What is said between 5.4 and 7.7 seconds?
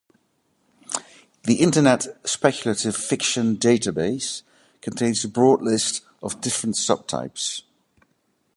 list of different subtypes.